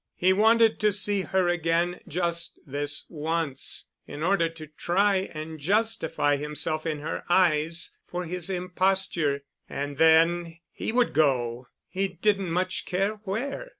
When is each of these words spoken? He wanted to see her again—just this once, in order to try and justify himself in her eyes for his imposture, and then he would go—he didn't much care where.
He 0.15 0.33
wanted 0.33 0.79
to 0.79 0.91
see 0.91 1.21
her 1.21 1.47
again—just 1.47 2.57
this 2.65 3.05
once, 3.07 3.85
in 4.07 4.23
order 4.23 4.49
to 4.49 4.65
try 4.65 5.29
and 5.31 5.59
justify 5.59 6.37
himself 6.37 6.87
in 6.87 7.01
her 7.01 7.23
eyes 7.29 7.95
for 8.07 8.23
his 8.23 8.49
imposture, 8.49 9.43
and 9.69 9.99
then 9.99 10.57
he 10.71 10.91
would 10.91 11.13
go—he 11.13 12.07
didn't 12.07 12.49
much 12.49 12.87
care 12.87 13.17
where. 13.25 13.69